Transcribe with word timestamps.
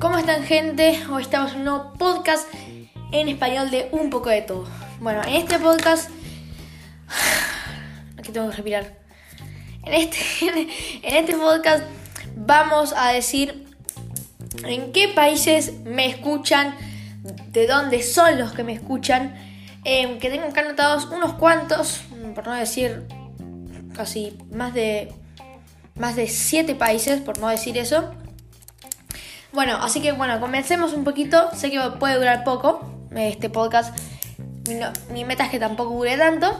¿Cómo 0.00 0.16
están 0.16 0.44
gente? 0.44 0.96
Hoy 1.10 1.22
estamos 1.22 1.52
en 1.52 1.58
un 1.58 1.64
nuevo 1.64 1.92
podcast 1.94 2.46
en 3.10 3.28
español 3.28 3.68
de 3.72 3.88
un 3.90 4.10
poco 4.10 4.28
de 4.28 4.42
todo. 4.42 4.64
Bueno, 5.00 5.22
en 5.24 5.34
este 5.34 5.58
podcast... 5.58 6.08
Aquí 8.16 8.30
tengo 8.30 8.48
que 8.48 8.54
respirar. 8.54 8.96
En 9.84 9.94
este, 9.94 10.18
en 11.02 11.16
este 11.16 11.34
podcast 11.34 11.82
vamos 12.36 12.94
a 12.96 13.08
decir 13.10 13.66
en 14.62 14.92
qué 14.92 15.08
países 15.08 15.80
me 15.80 16.06
escuchan, 16.06 16.76
de 17.48 17.66
dónde 17.66 18.04
son 18.04 18.38
los 18.38 18.52
que 18.52 18.62
me 18.62 18.74
escuchan, 18.74 19.34
em, 19.82 20.20
que 20.20 20.30
tengo 20.30 20.44
acá 20.44 20.60
anotados 20.60 21.06
unos 21.06 21.32
cuantos, 21.34 22.02
por 22.36 22.46
no 22.46 22.54
decir 22.54 23.04
casi 23.96 24.38
más 24.52 24.74
de 24.74 25.12
más 25.96 26.14
de 26.14 26.28
7 26.28 26.76
países, 26.76 27.20
por 27.20 27.40
no 27.40 27.48
decir 27.48 27.76
eso. 27.76 28.14
Bueno, 29.52 29.78
así 29.80 30.02
que 30.02 30.12
bueno, 30.12 30.40
comencemos 30.40 30.92
un 30.92 31.04
poquito. 31.04 31.48
Sé 31.54 31.70
que 31.70 31.80
puede 31.98 32.16
durar 32.16 32.44
poco 32.44 32.80
este 33.14 33.48
podcast. 33.48 33.96
mi 35.10 35.24
meta 35.24 35.44
es 35.44 35.50
que 35.50 35.58
tampoco 35.58 35.94
dure 35.94 36.16
tanto. 36.16 36.54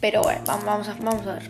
Pero 0.00 0.22
bueno, 0.22 0.42
vamos 0.46 0.88
a, 0.88 0.94
vamos 1.00 1.26
a 1.26 1.34
ver. 1.34 1.48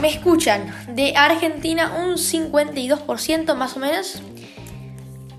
Me 0.00 0.08
escuchan 0.08 0.74
de 0.94 1.16
Argentina 1.16 1.94
un 1.96 2.16
52% 2.16 3.54
más 3.54 3.76
o 3.76 3.80
menos. 3.80 4.20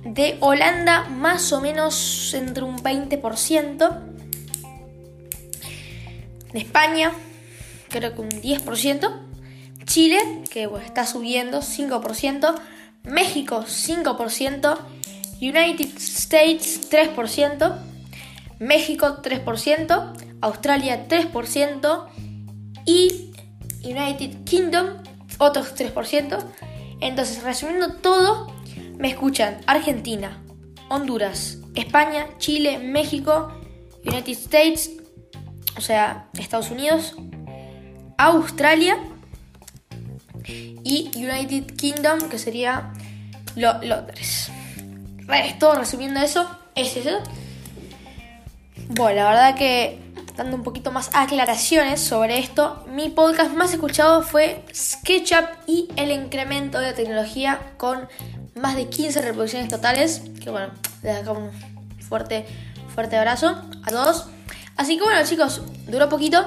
De 0.03 0.37
Holanda 0.39 1.05
más 1.09 1.53
o 1.53 1.61
menos 1.61 2.33
entre 2.33 2.63
un 2.63 2.77
20%. 2.77 3.99
De 6.53 6.59
España 6.59 7.11
creo 7.89 8.15
que 8.15 8.21
un 8.21 8.29
10%. 8.29 9.21
Chile, 9.85 10.17
que 10.49 10.67
está 10.83 11.05
subiendo 11.05 11.61
5%. 11.61 12.55
México 13.07 13.63
5%, 13.65 14.77
United 15.41 15.97
States 15.97 16.89
3%, 16.89 17.75
México 18.59 19.21
3%, 19.21 20.13
Australia 20.41 21.07
3% 21.07 22.07
y 22.85 23.31
United 23.83 24.43
Kingdom 24.43 24.87
otros 25.37 25.75
3%. 25.75 26.43
Entonces, 26.99 27.43
resumiendo 27.43 27.93
todo, 27.95 28.51
me 28.97 29.09
escuchan 29.09 29.59
Argentina, 29.67 30.43
Honduras, 30.89 31.59
España, 31.75 32.27
Chile, 32.39 32.79
México, 32.79 33.51
United 34.03 34.31
States, 34.31 34.91
o 35.77 35.81
sea, 35.81 36.29
Estados 36.33 36.71
Unidos, 36.71 37.15
Australia 38.17 38.97
y 40.47 41.11
United 41.15 41.75
Kingdom, 41.75 42.29
que 42.29 42.39
sería 42.39 42.93
Londres. 43.57 44.51
Todo 45.59 45.75
resumiendo 45.75 46.19
eso, 46.19 46.47
es 46.75 46.95
eso. 46.95 47.19
Bueno, 48.89 49.23
la 49.23 49.29
verdad 49.29 49.55
que 49.55 49.99
dando 50.37 50.55
un 50.55 50.63
poquito 50.63 50.91
más 50.91 51.09
aclaraciones 51.13 51.99
sobre 51.99 52.37
esto, 52.37 52.85
mi 52.89 53.09
podcast 53.09 53.51
más 53.53 53.73
escuchado 53.73 54.21
fue 54.21 54.63
SketchUp 54.73 55.45
y 55.65 55.89
el 55.95 56.11
incremento 56.11 56.79
de 56.79 56.93
tecnología 56.93 57.59
con 57.77 58.07
más 58.55 58.75
de 58.75 58.87
15 58.87 59.21
reproducciones 59.21 59.67
totales. 59.67 60.21
Que 60.41 60.51
bueno, 60.51 60.71
les 61.01 61.15
dejo 61.15 61.33
un 61.33 61.51
fuerte, 61.99 62.45
fuerte 62.93 63.17
abrazo 63.17 63.61
a 63.83 63.89
todos. 63.89 64.27
Así 64.75 64.97
que 64.97 65.03
bueno 65.03 65.25
chicos, 65.25 65.63
duró 65.87 66.07
poquito, 66.07 66.45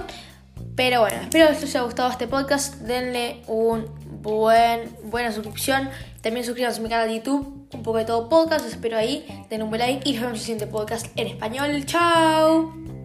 pero 0.77 1.01
bueno, 1.01 1.21
espero 1.21 1.47
que 1.47 1.53
les 1.53 1.65
haya 1.65 1.83
gustado 1.83 2.11
este 2.11 2.29
podcast. 2.29 2.77
Denle 2.77 3.43
un 3.49 3.87
buen, 4.23 4.97
buena 5.05 5.33
suscripción. 5.33 5.91
También 6.23 6.45
suscríbanse 6.45 6.81
a 6.81 6.83
mi 6.83 6.89
canal 6.89 7.09
de 7.09 7.17
YouTube, 7.17 7.69
un 7.73 7.83
poco 7.83 7.99
de 7.99 8.05
todo 8.05 8.29
podcast. 8.29 8.67
espero 8.67 8.97
ahí. 8.97 9.25
Den 9.49 9.63
un 9.63 9.71
buen 9.71 9.81
like 9.81 10.09
y 10.09 10.13
nos 10.13 10.23
vemos 10.23 10.33
en 10.33 10.35
el 10.35 10.41
siguiente 10.41 10.67
podcast 10.67 11.07
en 11.17 11.29
español. 11.29 11.85
¡Chao! 11.87 13.00